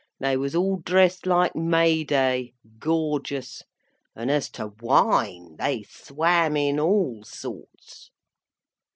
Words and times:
They 0.19 0.35
was 0.35 0.55
all 0.55 0.77
dressed 0.77 1.27
like 1.27 1.55
May 1.55 2.03
Day—gorgeous!—And 2.03 4.31
as 4.31 4.49
to 4.53 4.71
Wine, 4.81 5.57
they 5.57 5.83
swam 5.83 6.57
in 6.57 6.79
all 6.79 7.21
sorts. 7.23 8.09